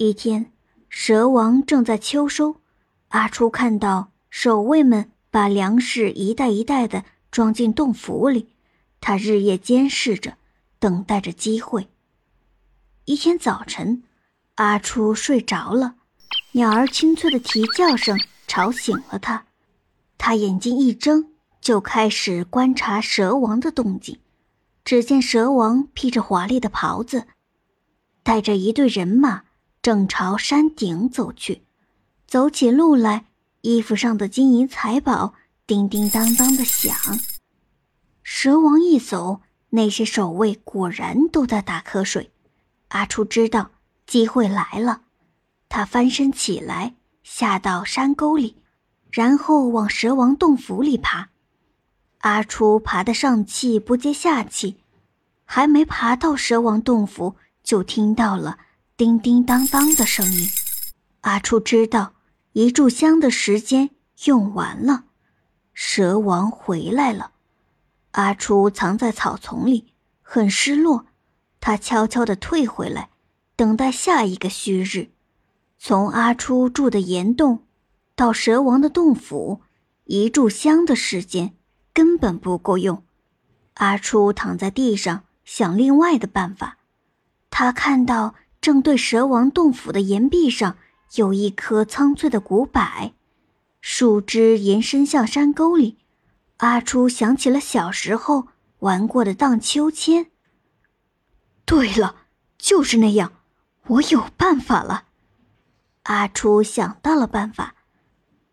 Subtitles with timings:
[0.00, 0.52] 一天，
[0.88, 2.60] 蛇王正在秋收，
[3.08, 8.50] 阿初看到守卫们把粮食一袋一袋的装进洞府里，
[9.00, 10.36] 他日夜监视着，
[10.78, 11.88] 等待着机会。
[13.06, 14.04] 一天早晨，
[14.54, 15.96] 阿初睡着了，
[16.52, 19.46] 鸟儿清脆的啼叫声吵醒了他，
[20.16, 24.20] 他眼睛一睁，就开始观察蛇王的动静。
[24.84, 27.26] 只见蛇王披着华丽的袍子，
[28.22, 29.42] 带着一队人马。
[29.80, 31.62] 正朝山顶走去，
[32.26, 33.26] 走起路来，
[33.62, 35.34] 衣服上的金银财宝
[35.66, 36.94] 叮叮当当的响。
[38.22, 42.30] 蛇王一走，那些守卫果然都在打瞌睡。
[42.88, 43.70] 阿初知道
[44.06, 45.02] 机会来了，
[45.68, 48.56] 他翻身起来，下到山沟里，
[49.10, 51.28] 然后往蛇王洞府里爬。
[52.18, 54.80] 阿初爬得上气不接下气，
[55.44, 58.58] 还没爬到蛇王洞府，就听到了。
[58.98, 60.48] 叮叮当当的声音，
[61.20, 62.14] 阿初知道
[62.50, 63.90] 一炷香的时间
[64.24, 65.04] 用完了，
[65.72, 67.30] 蛇王回来了。
[68.10, 71.06] 阿初藏在草丛里，很失落。
[71.60, 73.10] 他悄悄地退回来，
[73.54, 75.12] 等待下一个虚日。
[75.78, 77.62] 从阿初住的岩洞
[78.16, 79.60] 到蛇王的洞府，
[80.06, 81.54] 一炷香的时间
[81.92, 83.04] 根本不够用。
[83.74, 86.78] 阿初躺在地上想另外的办法。
[87.48, 88.34] 他看到。
[88.60, 90.76] 正对蛇王洞府的岩壁上
[91.14, 93.12] 有一棵苍翠的古柏，
[93.80, 95.98] 树枝延伸向山沟里。
[96.58, 98.48] 阿初想起了小时候
[98.80, 100.26] 玩过的荡秋千。
[101.64, 102.16] 对了，
[102.58, 103.32] 就是那样，
[103.86, 105.04] 我有办法了。
[106.02, 107.76] 阿初想到了办法，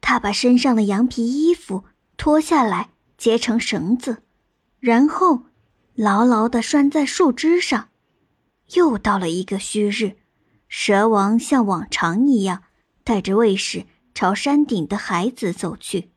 [0.00, 1.84] 他把身上的羊皮衣服
[2.16, 4.22] 脱下来结成绳子，
[4.80, 5.44] 然后
[5.94, 7.90] 牢牢地拴在树枝上。
[8.74, 10.16] 又到了一个虚日，
[10.68, 12.62] 蛇王像往常一样，
[13.04, 16.10] 带着卫士朝山顶的孩子走去。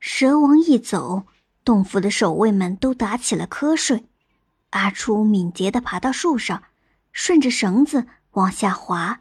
[0.00, 1.24] 蛇王一走，
[1.64, 4.04] 洞府的守卫们都打起了瞌睡。
[4.70, 6.64] 阿初敏捷地爬到树上，
[7.12, 9.20] 顺着绳子往下滑。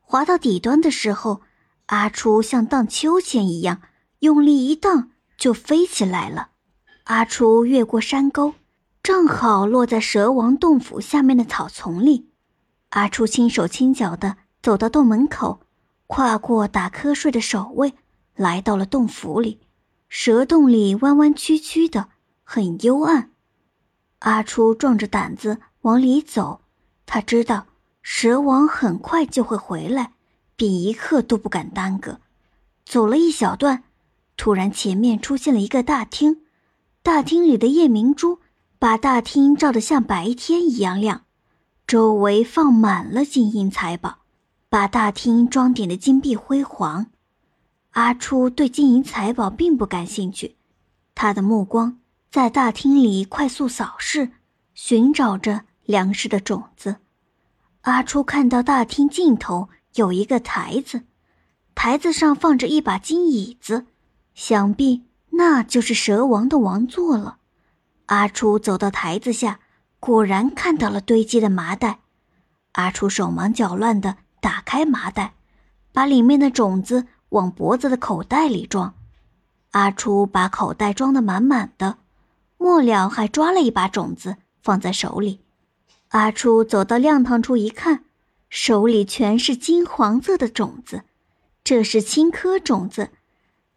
[0.00, 1.42] 滑到底端的时候，
[1.86, 3.80] 阿初像荡秋千一样，
[4.18, 6.50] 用力一荡就飞起来了。
[7.04, 8.54] 阿初越过山沟。
[9.02, 12.28] 正好落在蛇王洞府下面的草丛里，
[12.90, 15.62] 阿初轻手轻脚的走到洞门口，
[16.06, 17.94] 跨过打瞌睡的守卫，
[18.36, 19.58] 来到了洞府里。
[20.08, 22.10] 蛇洞里弯弯曲曲的，
[22.44, 23.32] 很幽暗。
[24.20, 26.60] 阿初壮着胆子往里走，
[27.04, 27.66] 他知道
[28.02, 30.12] 蛇王很快就会回来，
[30.54, 32.20] 便一刻都不敢耽搁。
[32.84, 33.82] 走了一小段，
[34.36, 36.42] 突然前面出现了一个大厅，
[37.02, 38.38] 大厅里的夜明珠。
[38.82, 41.22] 把大厅照得像白天一样亮，
[41.86, 44.18] 周围放满了金银财宝，
[44.68, 47.06] 把大厅装点的金碧辉煌。
[47.92, 50.56] 阿初对金银财宝并不感兴趣，
[51.14, 54.32] 他的目光在大厅里快速扫视，
[54.74, 56.96] 寻找着粮食的种子。
[57.82, 61.02] 阿初看到大厅尽头有一个台子，
[61.76, 63.86] 台子上放着一把金椅子，
[64.34, 67.38] 想必那就是蛇王的王座了。
[68.06, 69.60] 阿初走到台子下，
[70.00, 72.00] 果然看到了堆积的麻袋。
[72.72, 75.34] 阿初手忙脚乱地打开麻袋，
[75.92, 78.94] 把里面的种子往脖子的口袋里装。
[79.70, 81.98] 阿初把口袋装得满满的，
[82.58, 85.40] 末了还抓了一把种子放在手里。
[86.08, 88.04] 阿初走到亮堂处一看，
[88.50, 91.04] 手里全是金黄色的种子，
[91.64, 93.10] 这是青稞种子。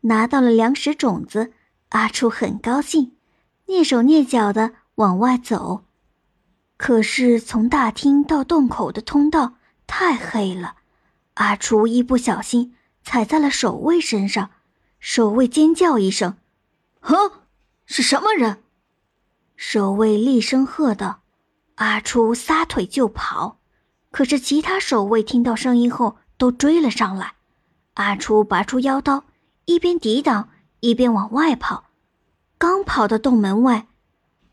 [0.00, 1.52] 拿到了粮食种子，
[1.90, 3.13] 阿初很高兴。
[3.66, 5.84] 蹑手蹑脚的往外走，
[6.76, 9.54] 可是从大厅到洞口的通道
[9.86, 10.76] 太黑了，
[11.34, 14.50] 阿初一不小心踩在了守卫身上，
[15.00, 16.36] 守卫尖叫一声
[17.00, 17.16] ：“哼，
[17.86, 18.62] 是什么人？”
[19.56, 21.22] 守卫厉声喝道
[21.76, 23.58] ：“阿初撒腿就跑。”
[24.10, 27.34] 可是其他守卫听到声音后都追了上来，
[27.94, 29.24] 阿初拔出腰刀，
[29.64, 30.50] 一边抵挡
[30.80, 31.83] 一边往外跑。
[32.66, 33.88] 刚跑到洞门外，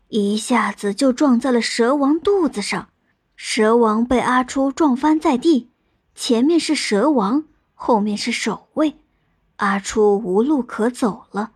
[0.08, 2.90] 一下子就撞在了蛇王肚子上。
[3.36, 5.70] 蛇王被阿初撞翻在地，
[6.14, 8.98] 前面是蛇王，后面是守卫，
[9.56, 11.52] 阿初无路可走了。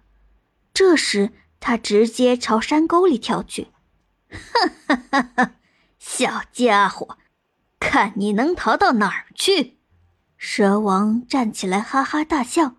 [0.72, 3.68] 这时，他直接朝山沟里跳去。
[4.30, 5.52] 哈哈哈哈！
[5.98, 7.18] 小家伙，
[7.78, 9.76] 看你能逃到哪儿去！
[10.38, 12.76] 蛇王站起来，哈哈大笑。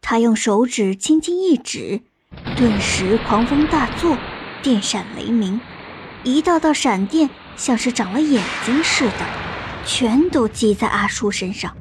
[0.00, 2.04] 他用手指轻轻一指。
[2.56, 4.16] 顿时狂风大作，
[4.62, 5.60] 电闪雷鸣，
[6.24, 9.26] 一道道闪电像是长了眼睛似的，
[9.84, 11.76] 全都击在阿初身上。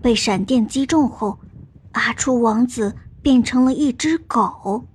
[0.00, 1.38] 被闪电击中后，
[1.92, 4.86] 阿初王子变成了一只狗。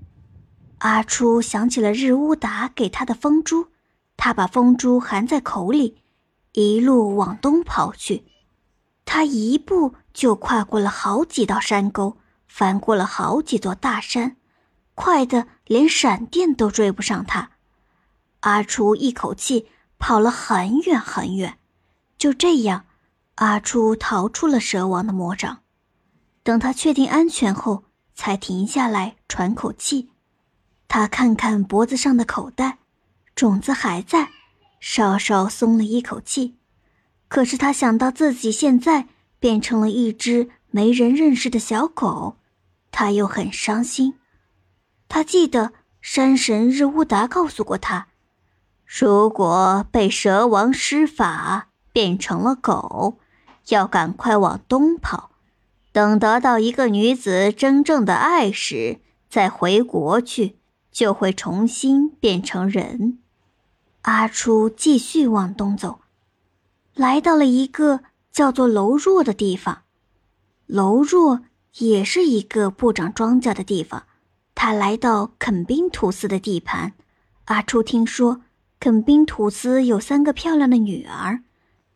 [0.80, 3.68] 阿初想起了日乌达给他的风珠，
[4.18, 5.98] 他把风珠含在口里，
[6.54, 8.24] 一路往东跑去。
[9.06, 12.18] 他一步就跨过了好几道山沟，
[12.48, 14.38] 翻过了好几座大山，
[15.03, 17.50] 快的连闪电都追不上他。
[18.42, 19.68] 阿初一口气
[19.98, 21.57] 跑了很远很远，
[22.19, 22.86] 就这样，
[23.36, 25.63] 阿初逃出了蛇王的魔掌。
[26.44, 30.12] 等他确定安全后，才停下来喘口气。
[30.88, 32.77] 他看看脖子上的口袋，
[33.33, 34.30] 种子还在，
[34.80, 36.57] 稍稍松了一口气。
[37.27, 39.07] 可是他想到自己现在
[39.39, 42.38] 变成了一只没人认识的小狗，
[42.92, 44.13] 他又很伤心。
[45.13, 48.08] 他记得山神日乌达告诉过他。
[48.86, 53.18] 如果被蛇王施法变成了狗，
[53.68, 55.31] 要赶快往东跑，
[55.92, 60.56] 等得到一个女子真正的爱时，再回国去，
[60.94, 63.19] 就会重新变成人。
[64.04, 66.00] 阿初继续往东走，
[66.96, 68.00] 来到了一个
[68.31, 69.81] 叫做楼若的地方。
[70.68, 71.42] 楼若
[71.80, 74.04] 也是一个不长庄稼的地方。
[74.63, 76.94] 他来到肯宾图斯的地盘。
[77.46, 78.44] 阿初听说。
[78.80, 81.42] 肯宾吐司有三个漂亮的女儿，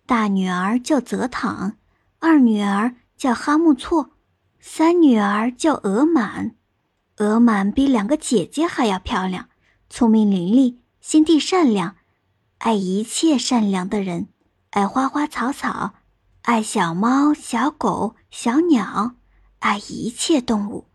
[0.07, 1.77] 大女儿叫泽躺，
[2.17, 4.09] 二女儿叫哈木措，
[4.59, 6.55] 三女儿叫额满。
[7.17, 9.47] 额满比两个姐姐还要漂亮，
[9.87, 11.95] 聪明伶俐，心地善良，
[12.57, 14.29] 爱一切善良的人，
[14.71, 15.93] 爱花花草草，
[16.41, 19.13] 爱小猫、小狗、小鸟，
[19.59, 20.87] 爱一切动物。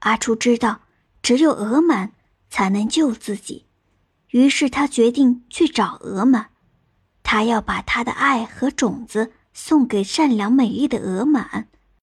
[0.00, 0.80] 阿初知道，
[1.22, 2.12] 只有额满
[2.48, 3.66] 才能救自己。
[4.30, 6.50] 于是他决定去找鹅满，
[7.22, 11.68] 他要把他的爱和种子送给善良美丽的鹅满。